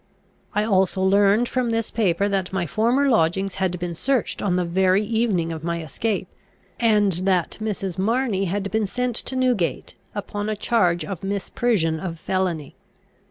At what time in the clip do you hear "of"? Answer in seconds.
5.51-5.63, 11.05-11.23, 11.99-12.19